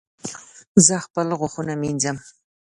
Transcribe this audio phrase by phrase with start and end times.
[0.85, 2.17] زه خپل غاښونه وینځم